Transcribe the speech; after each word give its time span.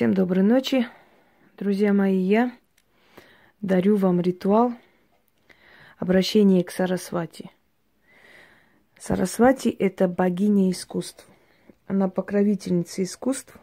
Всем 0.00 0.14
доброй 0.14 0.42
ночи, 0.44 0.86
друзья 1.58 1.92
мои. 1.92 2.16
Я 2.16 2.52
дарю 3.60 3.96
вам 3.96 4.18
ритуал 4.22 4.72
обращения 5.98 6.64
к 6.64 6.70
Сарасвати. 6.70 7.50
Сарасвати– 8.98 9.68
это 9.78 10.08
богиня 10.08 10.70
искусств. 10.70 11.28
Она 11.86 12.08
покровительница 12.08 13.02
искусств, 13.02 13.54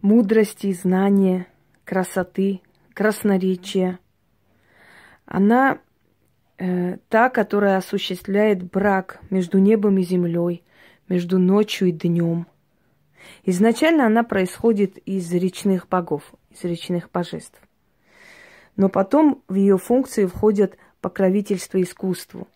мудрости, 0.00 0.72
знания, 0.72 1.48
красоты, 1.84 2.60
красноречия. 2.92 3.98
Она 5.26 5.80
э, 6.58 6.98
та, 7.08 7.30
которая 7.30 7.78
осуществляет 7.78 8.62
брак 8.62 9.18
между 9.30 9.58
небом 9.58 9.98
и 9.98 10.04
землей, 10.04 10.62
между 11.08 11.40
ночью 11.40 11.88
и 11.88 11.90
днем– 11.90 12.46
Изначально 13.44 14.06
она 14.06 14.22
происходит 14.22 14.98
из 14.98 15.32
речных 15.32 15.88
богов, 15.88 16.22
из 16.50 16.64
речных 16.64 17.10
божеств. 17.10 17.60
Но 18.76 18.88
потом 18.88 19.42
в 19.48 19.54
ее 19.54 19.78
функции 19.78 20.26
входят 20.26 20.76
покровительство 21.00 21.80
искусству. 21.80 22.48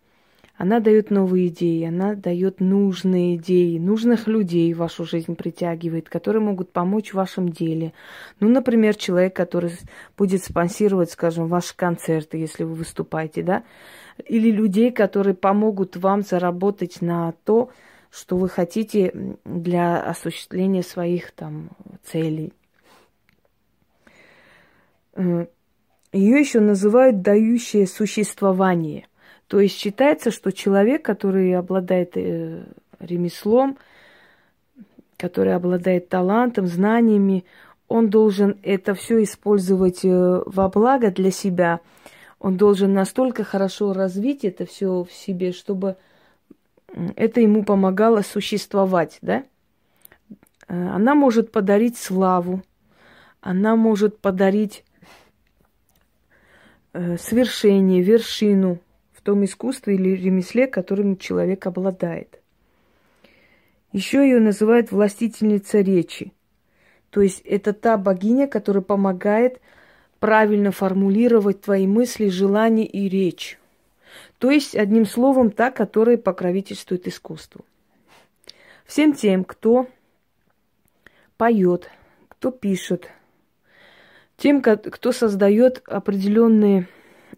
Она 0.59 0.81
дает 0.81 1.11
новые 1.11 1.49
идеи, 1.49 1.85
она 1.85 2.15
дает 2.17 2.59
нужные 2.59 3.37
идеи, 3.37 3.79
нужных 3.79 4.27
людей 4.27 4.75
в 4.75 4.79
вашу 4.79 5.05
жизнь 5.05 5.37
притягивает, 5.37 6.09
которые 6.09 6.43
могут 6.43 6.73
помочь 6.73 7.13
в 7.13 7.15
вашем 7.15 7.51
деле. 7.51 7.93
Ну, 8.41 8.49
например, 8.49 8.97
человек, 8.97 9.37
который 9.37 9.71
будет 10.17 10.43
спонсировать, 10.43 11.13
скажем, 11.13 11.47
ваши 11.47 11.77
концерты, 11.77 12.39
если 12.39 12.65
вы 12.65 12.75
выступаете, 12.75 13.45
да, 13.45 13.63
или 14.27 14.51
людей, 14.51 14.91
которые 14.91 15.37
помогут 15.37 15.97
вам 15.97 16.23
заработать 16.23 17.03
на 17.03 17.35
то, 17.45 17.71
что 18.11 18.37
вы 18.37 18.49
хотите 18.49 19.37
для 19.45 20.01
осуществления 20.01 20.83
своих 20.83 21.33
там 21.33 21.71
целей. 22.05 22.53
Э, 25.15 25.47
Ее 26.13 26.41
еще 26.41 26.61
называют 26.61 27.23
дающее 27.23 27.87
существование. 27.87 29.07
То 29.47 29.61
есть 29.61 29.77
считается, 29.77 30.31
что 30.31 30.53
человек, 30.53 31.05
который 31.05 31.55
обладает 31.55 32.17
э, 32.17 32.65
ремеслом, 32.99 33.79
который 35.17 35.55
обладает 35.55 36.09
талантом, 36.09 36.67
знаниями, 36.67 37.45
он 37.89 38.11
должен 38.11 38.59
это 38.63 38.95
все 38.95 39.23
использовать 39.23 40.05
э, 40.05 40.43
во 40.47 40.69
благо 40.69 41.11
для 41.11 41.31
себя. 41.31 41.81
Он 42.39 42.57
должен 42.57 42.93
настолько 42.93 43.43
хорошо 43.43 43.93
развить 43.93 44.45
это 44.45 44.65
все 44.65 45.03
в 45.03 45.13
себе, 45.13 45.53
чтобы 45.53 45.97
это 47.17 47.41
ему 47.41 47.65
помогало 47.65 48.23
существовать, 48.23 49.19
да? 49.23 49.45
Э, 50.69 50.89
она 50.91 51.15
может 51.15 51.53
подарить 51.53 51.97
славу, 51.97 52.63
она 53.41 53.77
может 53.77 54.19
подарить 54.19 54.85
э, 56.93 57.17
свершение, 57.19 58.03
вершину 58.03 58.79
в 59.13 59.23
том 59.23 59.45
искусстве 59.45 59.95
или 59.95 60.11
ремесле, 60.11 60.67
которым 60.67 61.17
человек 61.17 61.67
обладает. 61.67 62.41
Еще 63.93 64.19
ее 64.23 64.39
называют 64.41 64.93
властительница 64.93 65.81
речи. 65.81 66.33
То 67.11 67.23
есть 67.23 67.41
это 67.41 67.73
та 67.73 67.97
богиня, 67.97 68.47
которая 68.47 68.83
помогает 68.83 69.61
правильно 70.21 70.73
формулировать 70.73 71.63
твои 71.63 71.87
мысли, 71.87 72.29
желания 72.29 72.85
и 72.85 73.09
речь. 73.09 73.59
То 74.39 74.51
есть, 74.51 74.77
одним 74.77 75.05
словом, 75.05 75.51
та, 75.51 75.71
которая 75.71 76.17
покровительствует 76.17 77.09
искусству. 77.09 77.65
Всем 78.87 79.13
тем, 79.13 79.45
кто 79.45 79.89
поет, 81.37 81.91
кто 82.29 82.51
пишет, 82.51 83.11
тем, 84.37 84.63
кто 84.63 85.13
создает 85.13 85.83
определенные, 85.87 86.87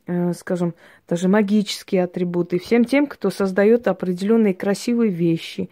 э, 0.06 0.32
скажем, 0.34 0.74
даже 1.08 1.28
магические 1.28 2.04
атрибуты, 2.04 2.58
всем 2.58 2.84
тем, 2.84 3.06
кто 3.06 3.30
создает 3.30 3.88
определенные 3.88 4.54
красивые 4.54 5.10
вещи, 5.10 5.70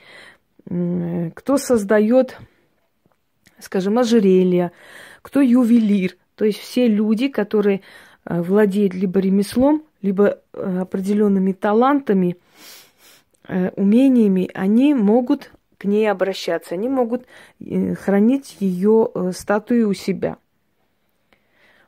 кто 0.64 1.56
создает, 1.58 2.38
скажем, 3.58 3.98
ожерелья, 3.98 4.72
кто 5.22 5.40
ювелир, 5.40 6.16
то 6.34 6.44
есть 6.44 6.58
все 6.58 6.86
люди, 6.86 7.28
которые 7.28 7.82
э, 8.24 8.40
владеют 8.42 8.94
либо 8.94 9.20
ремеслом, 9.20 9.84
либо 10.02 10.40
э, 10.52 10.78
определенными 10.80 11.52
талантами, 11.52 12.36
э, 13.46 13.70
умениями, 13.70 14.50
они 14.54 14.94
могут 14.94 15.52
к 15.78 15.84
ней 15.84 16.10
обращаться, 16.10 16.74
они 16.74 16.88
могут 16.88 17.26
э, 17.60 17.94
хранить 17.94 18.56
ее 18.60 19.10
статую 19.32 19.88
у 19.88 19.94
себя. 19.94 20.38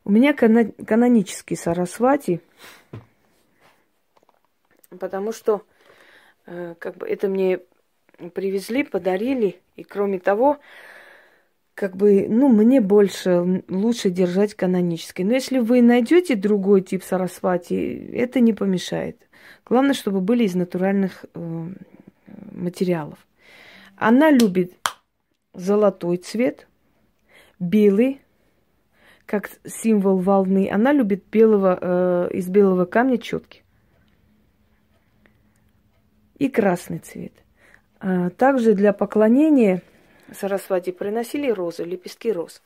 У 0.04 0.10
меня 0.10 0.32
канонический 0.32 1.56
Сарасвати, 1.56 2.41
потому 4.98 5.32
что 5.32 5.62
как 6.47 6.97
бы 6.97 7.06
это 7.06 7.28
мне 7.28 7.60
привезли, 8.32 8.82
подарили, 8.82 9.60
и 9.77 9.84
кроме 9.84 10.19
того, 10.19 10.59
как 11.80 11.96
бы, 11.96 12.26
ну, 12.28 12.48
мне 12.48 12.82
больше 12.82 13.64
лучше 13.70 14.10
держать 14.10 14.52
канонический. 14.52 15.24
Но 15.24 15.32
если 15.32 15.60
вы 15.60 15.80
найдете 15.80 16.36
другой 16.36 16.82
тип 16.82 17.02
сарасвати, 17.02 18.10
это 18.12 18.41
не 18.41 18.52
помешает. 18.52 19.16
Главное, 19.64 19.94
чтобы 19.94 20.20
были 20.20 20.44
из 20.44 20.54
натуральных 20.54 21.24
э, 21.32 21.68
материалов. 22.52 23.18
Она 23.96 24.30
любит 24.30 24.74
золотой 25.54 26.18
цвет, 26.18 26.68
белый, 27.58 28.20
как 29.24 29.48
символ 29.64 30.18
волны. 30.18 30.68
Она 30.70 30.92
любит 30.92 31.24
белого, 31.32 31.78
э, 31.80 32.30
из 32.34 32.47
белого 32.50 32.84
камня 32.84 33.16
четки. 33.16 33.62
И 36.36 36.50
красный 36.50 36.98
цвет. 36.98 37.32
А 38.00 38.28
также 38.28 38.74
для 38.74 38.92
поклонения 38.92 39.80
Сарасвати 40.32 40.92
приносили 40.92 41.50
розы, 41.50 41.84
лепестки 41.84 42.32
роз. 42.32 42.62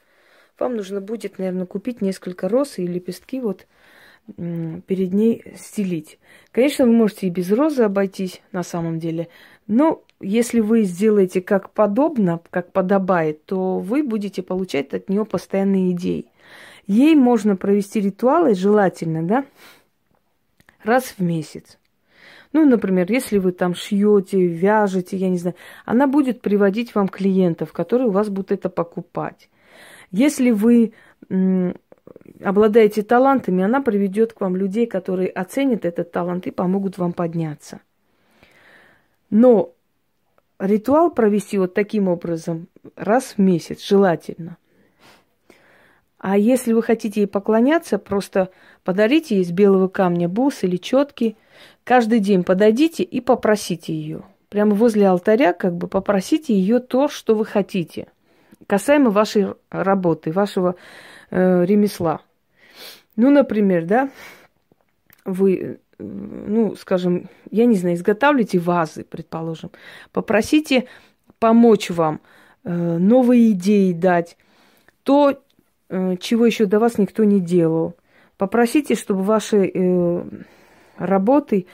Вам 0.58 0.76
нужно 0.76 1.00
будет, 1.00 1.38
наверное, 1.38 1.66
купить 1.66 2.00
несколько 2.00 2.48
роз 2.48 2.78
и 2.78 2.86
лепестки 2.86 3.40
вот 3.40 3.66
перед 4.36 5.12
ней 5.12 5.44
стелить. 5.56 6.18
Конечно, 6.50 6.86
вы 6.86 6.92
можете 6.92 7.26
и 7.26 7.30
без 7.30 7.50
розы 7.52 7.82
обойтись 7.82 8.40
на 8.52 8.62
самом 8.62 8.98
деле, 8.98 9.28
но 9.66 10.02
если 10.20 10.60
вы 10.60 10.84
сделаете 10.84 11.42
как 11.42 11.70
подобно, 11.70 12.40
как 12.50 12.72
подобает, 12.72 13.44
то 13.44 13.78
вы 13.78 14.02
будете 14.02 14.42
получать 14.42 14.94
от 14.94 15.10
нее 15.10 15.26
постоянные 15.26 15.92
идеи. 15.92 16.26
Ей 16.86 17.14
можно 17.14 17.56
провести 17.56 18.00
ритуалы, 18.00 18.54
желательно, 18.54 19.22
да, 19.22 19.44
раз 20.82 21.14
в 21.18 21.20
месяц. 21.20 21.78
Ну, 22.54 22.64
например, 22.64 23.10
если 23.10 23.38
вы 23.38 23.50
там 23.50 23.74
шьете, 23.74 24.46
вяжете, 24.46 25.16
я 25.16 25.28
не 25.28 25.38
знаю, 25.38 25.56
она 25.84 26.06
будет 26.06 26.40
приводить 26.40 26.94
вам 26.94 27.08
клиентов, 27.08 27.72
которые 27.72 28.08
у 28.08 28.12
вас 28.12 28.28
будут 28.28 28.52
это 28.52 28.68
покупать. 28.68 29.50
Если 30.12 30.52
вы 30.52 30.92
обладаете 32.40 33.02
талантами, 33.02 33.64
она 33.64 33.82
приведет 33.82 34.34
к 34.34 34.40
вам 34.40 34.54
людей, 34.54 34.86
которые 34.86 35.30
оценят 35.30 35.84
этот 35.84 36.12
талант 36.12 36.46
и 36.46 36.52
помогут 36.52 36.96
вам 36.96 37.12
подняться. 37.12 37.80
Но 39.30 39.72
ритуал 40.60 41.10
провести 41.10 41.58
вот 41.58 41.74
таким 41.74 42.06
образом 42.06 42.68
раз 42.94 43.34
в 43.36 43.38
месяц 43.38 43.84
желательно. 43.84 44.58
А 46.18 46.38
если 46.38 46.72
вы 46.72 46.84
хотите 46.84 47.22
ей 47.22 47.26
поклоняться, 47.26 47.98
просто 47.98 48.50
подарите 48.84 49.34
ей 49.34 49.42
из 49.42 49.50
белого 49.50 49.88
камня 49.88 50.28
бус 50.28 50.62
или 50.62 50.76
четки. 50.76 51.36
Каждый 51.84 52.20
день 52.20 52.44
подойдите 52.44 53.02
и 53.02 53.20
попросите 53.20 53.92
ее. 53.92 54.22
Прямо 54.48 54.74
возле 54.74 55.08
алтаря 55.08 55.52
как 55.52 55.74
бы 55.74 55.88
попросите 55.88 56.54
ее 56.54 56.78
то, 56.78 57.08
что 57.08 57.34
вы 57.34 57.44
хотите. 57.44 58.08
Касаемо 58.66 59.10
вашей 59.10 59.54
работы, 59.70 60.32
вашего 60.32 60.76
э, 61.30 61.64
ремесла. 61.64 62.20
Ну, 63.16 63.30
например, 63.30 63.84
да, 63.84 64.10
вы, 65.24 65.78
ну, 65.98 66.74
скажем, 66.76 67.28
я 67.50 67.66
не 67.66 67.76
знаю, 67.76 67.96
изготавливаете 67.96 68.58
вазы, 68.58 69.04
предположим. 69.04 69.70
Попросите 70.12 70.86
помочь 71.38 71.90
вам, 71.90 72.20
э, 72.64 72.70
новые 72.98 73.52
идеи 73.52 73.92
дать. 73.92 74.36
То, 75.02 75.34
Э, 75.94 76.16
чего 76.18 76.46
еще 76.46 76.66
до 76.66 76.78
вас 76.78 76.98
никто 76.98 77.24
не 77.24 77.40
делал. 77.40 77.94
Попросите, 78.36 78.94
чтобы 78.94 79.22
ваши 79.22 79.70
э, 79.72 80.24
работы 80.96 81.66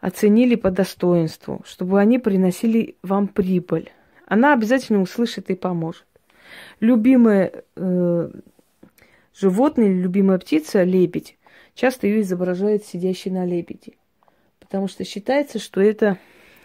оценили 0.00 0.54
по 0.54 0.70
достоинству, 0.70 1.62
чтобы 1.64 2.00
они 2.00 2.18
приносили 2.18 2.96
вам 3.02 3.28
прибыль. 3.28 3.90
Она 4.26 4.52
обязательно 4.52 5.00
услышит 5.00 5.50
и 5.50 5.54
поможет. 5.54 6.04
Любимое 6.80 7.64
э, 7.76 8.30
животное 9.34 9.86
или 9.86 10.02
любимая 10.02 10.38
птица– 10.38 10.82
лебедь. 10.84 11.36
Часто 11.74 12.06
ее 12.06 12.22
изображают 12.22 12.84
сидящей 12.84 13.30
на 13.30 13.44
лебеди. 13.44 13.96
Потому 14.60 14.88
что 14.88 15.04
считается, 15.04 15.58
что 15.58 15.80
это 15.80 16.18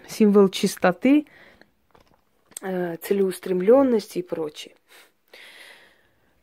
символ 0.07 0.49
чистоты, 0.49 1.27
э, 2.61 2.97
целеустремленности 2.97 4.19
и 4.19 4.23
прочее. 4.23 4.75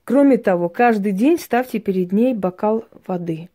Кроме 0.04 0.38
того, 0.38 0.68
каждый 0.68 1.12
день 1.12 1.38
ставьте 1.38 1.80
перед 1.80 2.12
ней 2.12 2.34
бокал 2.34 2.86
воды. 3.06 3.50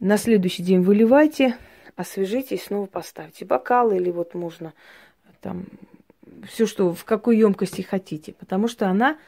На 0.00 0.16
следующий 0.16 0.62
день 0.62 0.80
выливайте, 0.80 1.56
освежите 1.94 2.54
и 2.54 2.58
снова 2.58 2.86
поставьте 2.86 3.44
бокал 3.44 3.92
или 3.92 4.10
вот 4.10 4.32
можно 4.32 4.72
там 5.42 5.66
все, 6.48 6.66
что 6.66 6.94
в 6.94 7.04
какой 7.04 7.38
емкости 7.38 7.82
хотите, 7.82 8.32
потому 8.32 8.66
что 8.66 8.88
она 8.88 9.18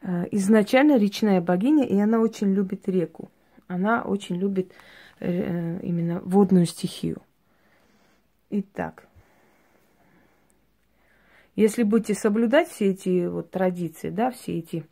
э, 0.00 0.24
изначально 0.30 0.98
речная 0.98 1.42
богиня, 1.42 1.84
и 1.84 1.98
она 1.98 2.20
очень 2.20 2.54
любит 2.54 2.88
реку. 2.88 3.30
Она 3.66 4.02
очень 4.02 4.36
любит 4.36 4.72
э, 5.20 5.80
именно 5.82 6.20
водную 6.20 6.64
стихию. 6.64 7.20
Итак, 8.48 9.06
если 11.56 11.82
будете 11.82 12.14
соблюдать 12.14 12.70
все 12.70 12.92
эти 12.92 13.26
вот 13.26 13.50
традиции, 13.50 14.08
да, 14.08 14.30
все 14.30 14.58
эти 14.58 14.86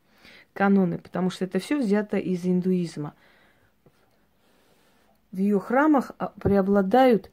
каноны, 0.53 0.99
потому 0.99 1.31
что 1.31 1.47
это 1.47 1.59
все 1.61 1.79
взято 1.79 2.19
из 2.19 2.45
индуизма. 2.45 3.15
В 5.37 5.39
ее 5.39 5.61
храмах 5.61 6.13
а, 6.17 6.29
преобладают 6.41 7.31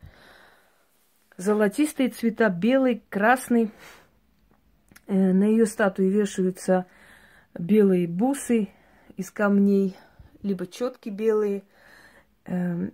золотистые 1.38 2.10
цвета, 2.10 2.50
белый, 2.50 3.02
красный. 3.08 3.72
Э, 5.08 5.32
на 5.32 5.46
ее 5.46 5.66
статуе 5.66 6.10
вешаются 6.10 6.86
белые 7.58 8.10
бусы 8.10 8.68
из 9.16 9.32
камней, 9.32 9.96
либо 10.42 10.68
четки 10.68 11.08
белые. 11.08 11.64
Эм, 12.44 12.92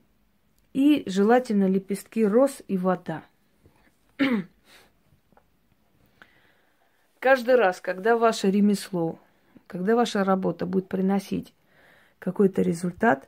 и 0.74 1.02
желательно 1.10 1.66
лепестки 1.66 2.24
роз 2.24 2.62
и 2.68 2.78
вода. 2.78 3.24
Каждый 7.20 7.56
раз, 7.56 7.82
когда 7.82 8.16
ваше 8.16 8.52
ремесло, 8.52 9.18
когда 9.66 9.96
ваша 9.96 10.24
работа 10.24 10.68
будет 10.68 10.88
приносить 10.88 11.56
какой-то 12.20 12.62
результат, 12.62 13.28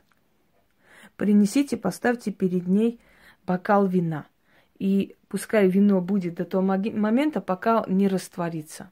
принесите, 1.16 1.76
поставьте 1.76 2.30
перед 2.30 2.66
ней 2.66 3.00
бокал 3.46 3.86
вина. 3.86 4.26
И 4.78 5.16
пускай 5.28 5.68
вино 5.68 6.00
будет 6.00 6.34
до 6.34 6.44
того 6.44 6.62
момента, 6.62 7.40
пока 7.40 7.84
не 7.86 8.08
растворится. 8.08 8.90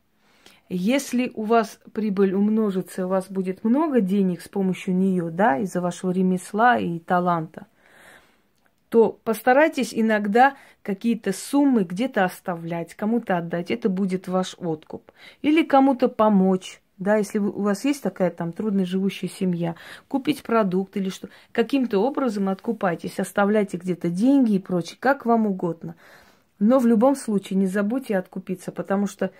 Если 0.68 1.32
у 1.34 1.42
вас 1.42 1.80
прибыль 1.92 2.32
умножится, 2.32 3.06
у 3.06 3.08
вас 3.08 3.28
будет 3.28 3.64
много 3.64 4.00
денег 4.00 4.40
с 4.40 4.48
помощью 4.48 4.94
нее, 4.94 5.30
да, 5.30 5.58
из-за 5.58 5.80
вашего 5.80 6.12
ремесла 6.12 6.78
и 6.78 7.00
таланта, 7.00 7.66
то 8.88 9.18
постарайтесь 9.24 9.92
иногда 9.92 10.56
какие-то 10.82 11.32
суммы 11.32 11.82
где-то 11.82 12.24
оставлять, 12.24 12.94
кому-то 12.94 13.38
отдать. 13.38 13.72
Это 13.72 13.88
будет 13.88 14.28
ваш 14.28 14.54
откуп. 14.58 15.10
Или 15.42 15.64
кому-то 15.64 16.08
помочь. 16.08 16.80
Да, 17.00 17.16
если 17.16 17.38
у 17.38 17.62
вас 17.62 17.86
есть 17.86 18.02
такая 18.02 18.30
там 18.30 18.52
трудно 18.52 18.84
живущая 18.84 19.30
семья, 19.30 19.74
купить 20.06 20.42
продукт 20.42 20.98
или 20.98 21.08
что, 21.08 21.30
каким-то 21.50 21.98
образом 21.98 22.50
откупайтесь, 22.50 23.18
оставляйте 23.18 23.78
где-то 23.78 24.10
деньги 24.10 24.52
и 24.52 24.58
прочее, 24.58 24.98
как 25.00 25.24
вам 25.24 25.46
угодно. 25.46 25.96
Но 26.58 26.78
в 26.78 26.86
любом 26.86 27.16
случае 27.16 27.58
не 27.58 27.66
забудьте 27.66 28.18
откупиться, 28.18 28.70
потому 28.70 29.06
что 29.06 29.30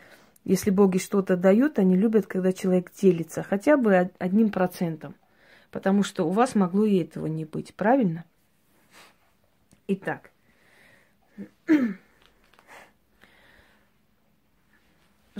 если 0.47 0.71
боги 0.71 0.97
что-то 0.97 1.37
дают, 1.37 1.79
они 1.79 1.97
любят, 1.97 2.27
когда 2.27 2.51
человек 2.55 2.91
делится 2.99 3.43
хотя 3.43 3.77
бы 3.77 4.11
одним 4.19 4.49
процентом. 4.49 5.15
Потому 5.71 6.03
что 6.03 6.27
у 6.27 6.31
вас 6.31 6.55
могло 6.55 6.87
и 6.87 6.97
этого 6.97 7.27
не 7.27 7.45
быть, 7.45 7.75
правильно? 7.75 8.25
Итак, 9.87 10.31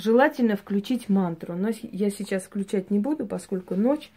желательно 0.01 0.57
включить 0.57 1.09
мантру, 1.09 1.55
но 1.55 1.71
я 1.93 2.11
сейчас 2.11 2.45
включать 2.45 2.91
не 2.91 2.99
буду, 2.99 3.27
поскольку 3.27 3.77
ночь, 3.77 4.11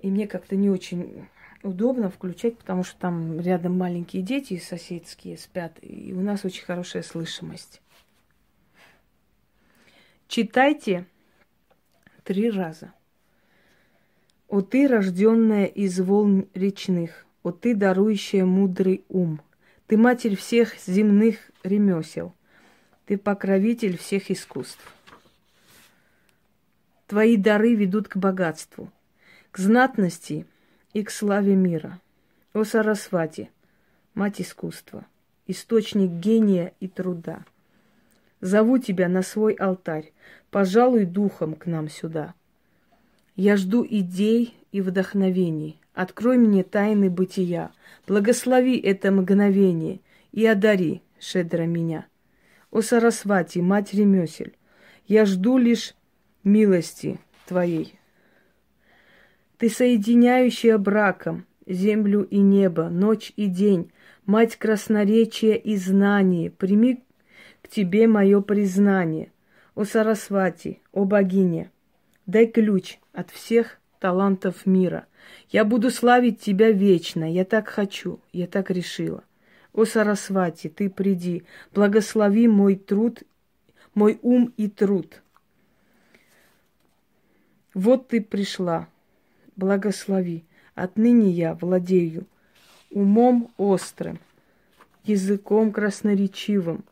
и 0.00 0.10
мне 0.10 0.26
как-то 0.26 0.56
не 0.56 0.70
очень 0.70 1.26
удобно 1.62 2.08
включать, 2.10 2.56
потому 2.56 2.84
что 2.84 2.98
там 2.98 3.40
рядом 3.40 3.76
маленькие 3.76 4.22
дети 4.22 4.58
соседские 4.58 5.36
спят, 5.36 5.76
и 5.82 6.12
у 6.14 6.20
нас 6.20 6.44
очень 6.44 6.64
хорошая 6.64 7.02
слышимость. 7.02 7.80
Читайте 10.28 11.06
три 12.24 12.50
раза. 12.50 12.92
О 14.48 14.62
ты, 14.62 14.88
рожденная 14.88 15.66
из 15.66 16.00
волн 16.00 16.46
речных, 16.54 17.26
о 17.42 17.50
ты, 17.50 17.74
дарующая 17.74 18.44
мудрый 18.44 19.04
ум, 19.08 19.40
ты 19.86 19.96
матерь 19.96 20.36
всех 20.36 20.78
земных 20.86 21.36
ремесел, 21.62 22.34
ты 23.06 23.18
покровитель 23.18 23.98
всех 23.98 24.30
искусств. 24.30 24.80
Твои 27.10 27.36
дары 27.36 27.74
ведут 27.74 28.06
к 28.06 28.16
богатству, 28.16 28.88
к 29.50 29.58
знатности 29.58 30.46
и 30.92 31.02
к 31.02 31.10
славе 31.10 31.56
мира. 31.56 32.00
О 32.54 32.62
Сарасвати, 32.62 33.50
мать 34.14 34.40
искусства, 34.40 35.04
источник 35.48 36.08
гения 36.08 36.72
и 36.78 36.86
труда. 36.86 37.44
Зову 38.40 38.78
тебя 38.78 39.08
на 39.08 39.22
свой 39.22 39.54
алтарь, 39.54 40.12
пожалуй, 40.52 41.04
духом 41.04 41.56
к 41.56 41.66
нам 41.66 41.88
сюда. 41.88 42.34
Я 43.34 43.56
жду 43.56 43.84
идей 43.84 44.54
и 44.70 44.80
вдохновений. 44.80 45.80
Открой 45.94 46.38
мне 46.38 46.62
тайны 46.62 47.10
бытия, 47.10 47.72
благослови 48.06 48.78
это 48.78 49.10
мгновение 49.10 49.98
и 50.30 50.46
одари 50.46 51.02
шедро 51.18 51.66
меня. 51.66 52.06
О 52.70 52.82
Сарасвати, 52.82 53.58
мать 53.58 53.92
ремесель, 53.94 54.54
я 55.08 55.26
жду 55.26 55.58
лишь 55.58 55.96
милости 56.44 57.18
Твоей. 57.46 57.98
Ты 59.58 59.68
соединяющая 59.68 60.78
браком 60.78 61.46
землю 61.66 62.22
и 62.22 62.38
небо, 62.38 62.88
ночь 62.88 63.32
и 63.36 63.46
день, 63.46 63.92
мать 64.26 64.56
красноречия 64.56 65.54
и 65.54 65.76
знания, 65.76 66.50
прими 66.50 67.02
к 67.62 67.68
Тебе 67.68 68.06
мое 68.06 68.40
признание. 68.40 69.32
О 69.74 69.84
Сарасвати, 69.84 70.80
о 70.92 71.04
богиня, 71.04 71.70
дай 72.26 72.46
ключ 72.46 72.98
от 73.12 73.30
всех 73.30 73.78
талантов 73.98 74.66
мира. 74.66 75.06
Я 75.50 75.64
буду 75.64 75.90
славить 75.90 76.40
Тебя 76.40 76.70
вечно, 76.72 77.30
я 77.30 77.44
так 77.44 77.68
хочу, 77.68 78.20
я 78.32 78.46
так 78.46 78.70
решила. 78.70 79.22
О 79.72 79.84
Сарасвати, 79.84 80.68
Ты 80.68 80.90
приди, 80.90 81.44
благослови 81.72 82.48
мой 82.48 82.74
труд, 82.76 83.22
мой 83.94 84.18
ум 84.22 84.52
и 84.56 84.68
труд. 84.68 85.22
Вот 87.74 88.08
ты 88.08 88.20
пришла, 88.20 88.88
благослови. 89.56 90.44
Отныне 90.74 91.30
я 91.30 91.54
владею 91.54 92.26
умом 92.90 93.50
острым, 93.56 94.18
языком 95.04 95.72
красноречивым, 95.72 96.84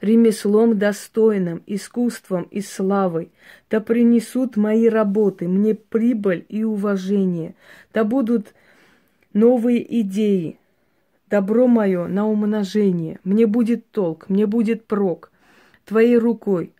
ремеслом 0.00 0.78
достойным, 0.78 1.62
искусством 1.66 2.42
и 2.50 2.60
славой. 2.60 3.30
Да 3.70 3.80
принесут 3.80 4.56
мои 4.56 4.88
работы 4.88 5.48
мне 5.48 5.74
прибыль 5.74 6.44
и 6.48 6.64
уважение. 6.64 7.54
Да 7.94 8.04
будут 8.04 8.54
новые 9.32 10.00
идеи, 10.00 10.58
добро 11.30 11.66
мое 11.66 12.06
на 12.06 12.28
умножение. 12.28 13.20
Мне 13.24 13.46
будет 13.46 13.90
толк, 13.90 14.28
мне 14.28 14.46
будет 14.46 14.84
прок. 14.84 15.30
Твоей 15.84 16.18
рукой 16.18 16.72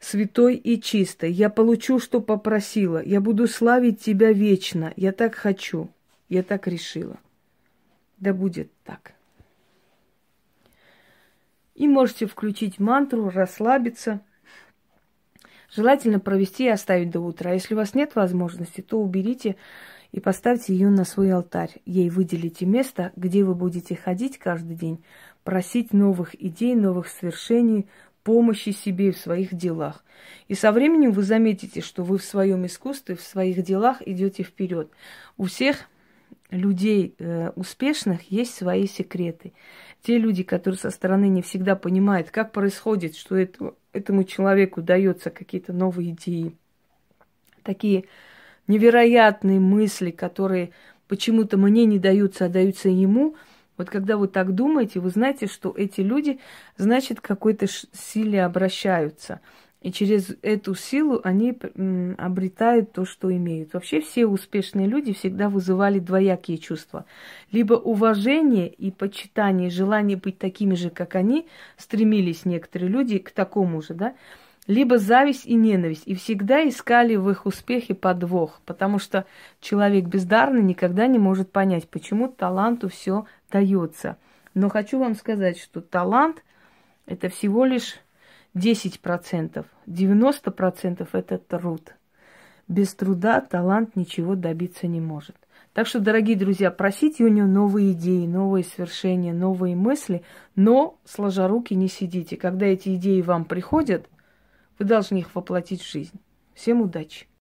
святой 0.00 0.56
и 0.56 0.80
чистой. 0.80 1.32
Я 1.32 1.50
получу, 1.50 1.98
что 1.98 2.20
попросила. 2.20 3.02
Я 3.02 3.20
буду 3.20 3.46
славить 3.46 4.00
тебя 4.00 4.32
вечно. 4.32 4.92
Я 4.96 5.12
так 5.12 5.34
хочу. 5.34 5.90
Я 6.28 6.42
так 6.42 6.66
решила. 6.66 7.18
Да 8.18 8.32
будет 8.32 8.70
так. 8.84 9.12
И 11.74 11.86
можете 11.86 12.26
включить 12.26 12.80
мантру, 12.80 13.30
расслабиться. 13.30 14.20
Желательно 15.74 16.18
провести 16.18 16.64
и 16.64 16.70
оставить 16.70 17.10
до 17.10 17.20
утра. 17.20 17.52
Если 17.52 17.74
у 17.74 17.76
вас 17.76 17.94
нет 17.94 18.14
возможности, 18.14 18.80
то 18.80 19.00
уберите 19.00 19.56
и 20.10 20.20
поставьте 20.20 20.72
ее 20.72 20.88
на 20.88 21.04
свой 21.04 21.32
алтарь. 21.32 21.76
Ей 21.84 22.10
выделите 22.10 22.66
место, 22.66 23.12
где 23.16 23.44
вы 23.44 23.54
будете 23.54 23.94
ходить 23.94 24.38
каждый 24.38 24.74
день, 24.74 25.04
просить 25.44 25.92
новых 25.92 26.34
идей, 26.42 26.74
новых 26.74 27.08
свершений, 27.08 27.86
помощи 28.22 28.70
себе 28.70 29.12
в 29.12 29.18
своих 29.18 29.54
делах. 29.54 30.04
И 30.48 30.54
со 30.54 30.72
временем 30.72 31.12
вы 31.12 31.22
заметите, 31.22 31.80
что 31.80 32.02
вы 32.02 32.18
в 32.18 32.24
своем 32.24 32.66
искусстве, 32.66 33.16
в 33.16 33.22
своих 33.22 33.62
делах 33.62 34.02
идете 34.06 34.42
вперед. 34.42 34.90
У 35.36 35.44
всех 35.44 35.86
людей 36.50 37.14
э, 37.18 37.50
успешных 37.56 38.30
есть 38.30 38.54
свои 38.54 38.86
секреты. 38.86 39.52
Те 40.02 40.18
люди, 40.18 40.42
которые 40.42 40.78
со 40.78 40.90
стороны 40.90 41.28
не 41.28 41.42
всегда 41.42 41.76
понимают, 41.76 42.30
как 42.30 42.52
происходит, 42.52 43.16
что 43.16 43.36
это, 43.36 43.74
этому 43.92 44.24
человеку 44.24 44.80
дается 44.80 45.30
какие-то 45.30 45.72
новые 45.72 46.10
идеи, 46.10 46.56
такие 47.62 48.04
невероятные 48.66 49.60
мысли, 49.60 50.10
которые 50.10 50.70
почему-то 51.08 51.56
мне 51.56 51.84
не 51.84 51.98
даются, 51.98 52.46
а 52.46 52.48
даются 52.48 52.88
ему– 52.88 53.36
Вот 53.78 53.88
когда 53.88 54.16
вы 54.16 54.28
так 54.28 54.54
думаете, 54.54 55.00
вы 55.00 55.08
знаете, 55.08 55.46
что 55.46 55.72
эти 55.74 56.02
люди, 56.02 56.40
значит, 56.76 57.20
к 57.20 57.26
какой-то 57.26 57.66
силе 57.66 58.44
обращаются. 58.44 59.40
И 59.80 59.92
через 59.92 60.36
эту 60.42 60.74
силу 60.74 61.20
они 61.22 61.56
обретают 62.18 62.92
то, 62.92 63.04
что 63.04 63.34
имеют. 63.34 63.74
Вообще 63.74 64.00
все 64.00 64.26
успешные 64.26 64.88
люди 64.88 65.12
всегда 65.14 65.48
вызывали 65.48 66.00
двоякие 66.00 66.58
чувства. 66.58 67.04
Либо 67.52 67.74
уважение 67.74 68.68
и 68.68 68.90
почитание, 68.90 69.70
желание 69.70 70.16
быть 70.16 70.38
такими 70.38 70.74
же, 70.74 70.90
как 70.90 71.14
они, 71.14 71.46
стремились 71.76 72.44
некоторые 72.44 72.90
люди 72.90 73.18
к 73.18 73.30
такому 73.30 73.80
же, 73.80 73.94
да, 73.94 74.14
либо 74.66 74.98
зависть 74.98 75.46
и 75.46 75.54
ненависть. 75.54 76.02
И 76.06 76.14
всегда 76.16 76.68
искали 76.68 77.14
в 77.14 77.30
их 77.30 77.46
успехе 77.46 77.94
подвох, 77.94 78.60
потому 78.66 78.98
что 78.98 79.26
человек 79.60 80.06
бездарный 80.06 80.62
никогда 80.62 81.06
не 81.06 81.20
может 81.20 81.52
понять, 81.52 81.88
почему 81.88 82.28
таланту 82.28 82.88
все 82.88 83.26
дается. 83.50 84.18
Но 84.54 84.68
хочу 84.68 84.98
вам 84.98 85.14
сказать, 85.14 85.58
что 85.58 85.80
талант– 85.80 86.42
это 87.06 87.28
всего 87.28 87.64
лишь 87.64 87.96
10%. 88.54 89.64
90% 89.86 91.08
это 91.12 91.38
труд. 91.38 91.94
Без 92.66 92.94
труда 92.94 93.40
талант 93.40 93.96
ничего 93.96 94.34
добиться 94.34 94.86
не 94.86 95.00
может. 95.00 95.36
Так 95.72 95.86
что, 95.86 96.00
дорогие 96.00 96.36
друзья, 96.36 96.70
просите 96.70 97.24
у 97.24 97.28
него 97.28 97.46
новые 97.46 97.92
идеи, 97.92 98.26
новые 98.26 98.64
свершения, 98.64 99.32
новые 99.32 99.76
мысли, 99.76 100.22
но 100.56 100.98
сложа 101.04 101.46
руки 101.46 101.74
не 101.74 101.88
сидите. 101.88 102.36
Когда 102.36 102.66
эти 102.66 102.96
идеи 102.96 103.20
вам 103.20 103.44
приходят, 103.44 104.08
вы 104.78 104.86
должны 104.86 105.18
их 105.18 105.34
воплотить 105.34 105.82
в 105.82 105.90
жизнь. 105.90 106.18
Всем 106.54 106.82
удачи! 106.82 107.27